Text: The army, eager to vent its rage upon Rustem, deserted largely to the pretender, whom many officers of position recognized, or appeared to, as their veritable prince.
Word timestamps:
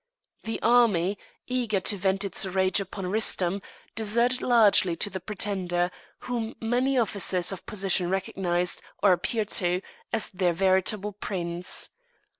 The 0.45 0.59
army, 0.63 1.19
eager 1.45 1.79
to 1.79 1.95
vent 1.95 2.25
its 2.25 2.43
rage 2.47 2.79
upon 2.79 3.05
Rustem, 3.05 3.61
deserted 3.93 4.41
largely 4.41 4.95
to 4.95 5.11
the 5.11 5.19
pretender, 5.19 5.91
whom 6.21 6.55
many 6.59 6.97
officers 6.97 7.51
of 7.51 7.67
position 7.67 8.09
recognized, 8.09 8.81
or 9.03 9.11
appeared 9.13 9.49
to, 9.61 9.83
as 10.11 10.29
their 10.29 10.53
veritable 10.53 11.11
prince. 11.13 11.91